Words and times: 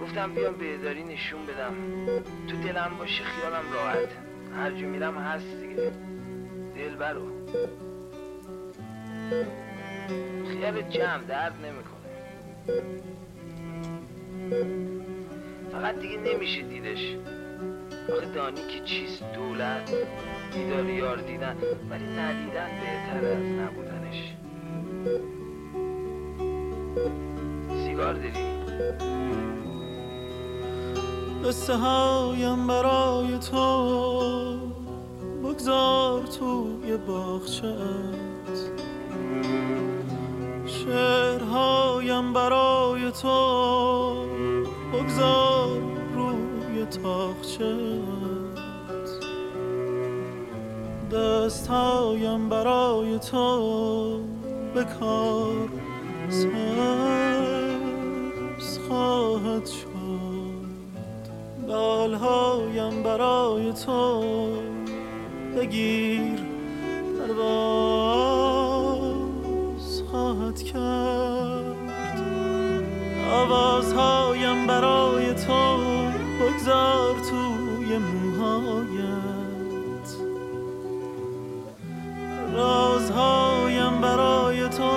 گفتم 0.00 0.32
بیام 0.32 0.54
بهداری 0.54 1.04
نشون 1.04 1.40
بدم. 1.46 1.74
تو 2.48 2.56
دلم 2.56 2.90
باشه 2.98 3.24
خیالم 3.24 3.72
راحت. 3.74 4.08
هر 4.56 4.70
جو 4.70 4.88
میرم 4.88 5.18
هست 5.18 5.60
دیگه. 5.60 5.92
دل 6.76 6.94
برو 6.94 7.28
خیال 10.46 10.82
جمع 10.82 11.24
درد 11.24 11.54
نمی‌کنه. 11.64 11.98
فقط 15.72 15.98
دیگه 16.00 16.16
نمیشه 16.16 16.62
دیدش. 16.62 17.16
آخه 18.12 18.26
دانی 18.26 18.60
که 18.60 18.80
چیست 18.84 19.24
دولت. 19.34 19.94
دیدار 20.52 20.84
یار 20.90 21.16
دیدن. 21.16 21.56
ولی 21.90 22.04
ندیدن 22.04 22.70
بهتر 22.80 23.26
از 23.26 23.44
نبودنش. 23.44 24.34
سیگار 27.86 28.14
داری؟ 28.14 28.47
قصه 31.44 31.76
هایم 31.76 32.66
برای 32.66 33.38
تو. 33.38 34.58
بگذار 35.44 36.22
توی 36.22 36.96
باغچت 36.96 37.64
شعرهایم 40.66 42.32
برای 42.32 43.10
تو. 43.10 44.14
بگذار 44.92 45.80
روی 46.14 46.84
تاخچت 46.84 47.62
دستهایم 51.12 52.48
برای 52.48 53.18
تو. 53.18 54.20
بکار 54.74 55.68
سبز 56.28 57.47
خواهد 58.88 59.66
شد. 59.66 59.88
بالهایم 61.68 63.02
برای 63.02 63.72
تو 63.72 64.22
بگیر. 65.56 66.38
پرواز 67.18 68.88
خواهد 70.10 70.62
کرد. 70.62 71.76
آوازهایم 73.32 74.66
برای 74.66 75.34
تو 75.34 75.76
بگذار 76.40 77.14
توی 77.14 77.98
موهایت. 77.98 79.08
رازهایم 82.54 84.00
برای 84.00 84.68
تو 84.68 84.90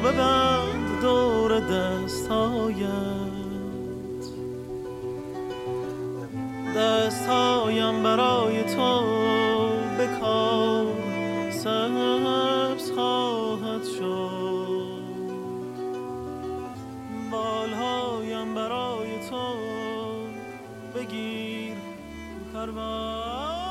ببند 0.00 1.00
دور 1.02 1.60
دستهایت 1.60 2.23
برای 8.16 8.62
تو 8.62 9.00
بکار 9.98 10.86
سبز 11.50 12.90
خواهد 12.90 13.84
شد. 13.98 15.04
بالهایم 17.30 18.54
برای 18.54 19.28
تو 19.30 19.56
بگیر 20.94 21.74
پرواز 22.54 23.63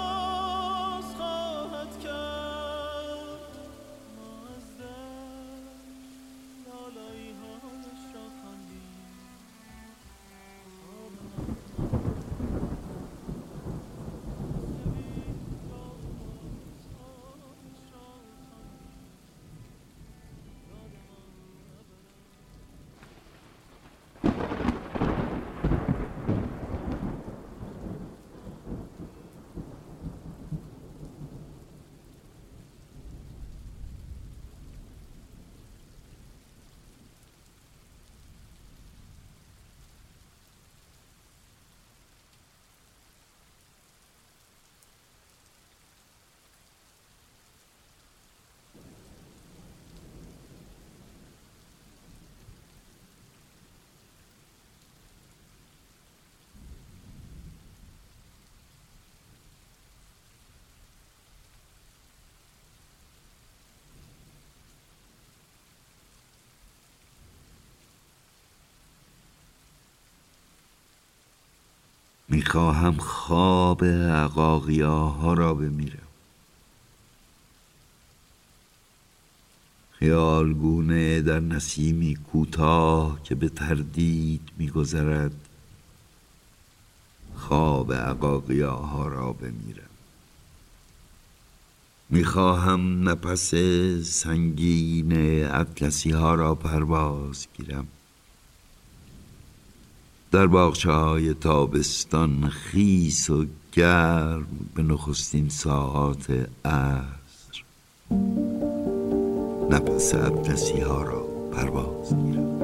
می‌خواهم 72.33 72.97
خواب 72.97 73.85
عقاقیاها 73.85 75.33
را 75.33 75.53
بمیرم. 75.53 76.07
خیالگونه 79.91 81.21
در 81.21 81.39
نسیمی 81.39 82.15
کوتاه 82.15 83.23
که 83.23 83.35
به 83.35 83.49
تردید 83.49 84.41
میگذرد 84.57 85.31
خواب 87.35 87.93
عقاقیاها 87.93 89.07
را 89.07 89.33
بمیرم. 89.33 89.93
می‌خواهم 92.09 93.09
نفس 93.09 93.55
سنگین 94.03 95.45
اطلسی 95.45 96.11
ها 96.11 96.35
را 96.35 96.55
پرواز 96.55 97.47
گیرم. 97.57 97.87
در 100.33 100.47
باغچه 100.47 100.91
های 100.91 101.33
تابستان 101.33 102.49
خیس 102.49 103.29
و 103.29 103.45
گرم 103.71 104.47
به 104.75 104.83
نخستین 104.83 105.49
ساعات 105.49 106.31
عصر. 106.65 107.63
نفس 109.69 110.15
اطلسی 110.15 110.79
ها 110.79 111.03
را 111.03 111.25
پرواز 111.51 112.15
گیرم 112.15 112.59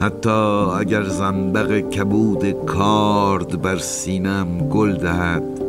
حتی 0.00 0.30
اگر 0.78 1.02
زنبق 1.02 1.90
کبود 1.90 2.64
کارد 2.66 3.62
بر 3.62 3.78
سینم 3.78 4.68
گل 4.68 4.96
دهد 4.96 5.62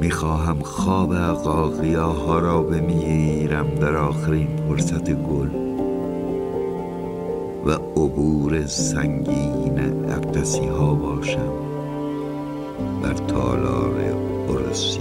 می‌خواهم 0.00 0.62
خواب 0.62 1.14
عقاقیا 1.14 2.12
ها 2.12 2.38
را 2.38 2.62
بمیرم 2.62 3.74
در 3.74 3.96
آخرین 3.96 4.48
فرصت 4.68 5.12
گل. 5.12 5.69
و 7.66 7.70
عبور 7.70 8.66
سنگین 8.66 9.78
اقدسی 10.10 10.66
ها 10.66 10.94
باشم 10.94 11.52
بر 13.02 13.14
تالار 13.14 13.94
عرسی 14.48 15.00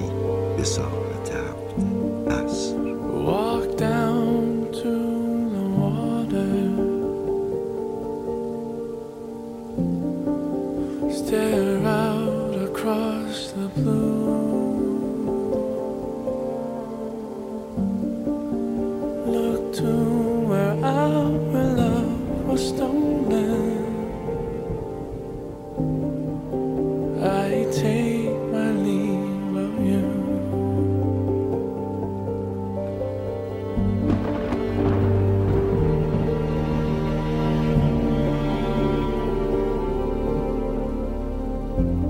به 0.58 0.64
ساعت 0.64 1.32
هفته 1.32 2.44
عصر 2.44 2.80
Walk 3.30 3.78
down 3.78 4.72
to 4.82 4.94
the 5.56 5.66
water. 5.82 6.54
Stare 11.20 11.86
out 11.86 12.56
across 12.70 13.38
the 13.58 13.68
blue. 13.76 14.09
you. 41.80 42.09